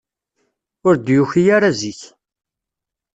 Ur 0.87 0.95
d-yuki 0.97 1.43
ara 1.55 1.71
zik. 1.79 2.01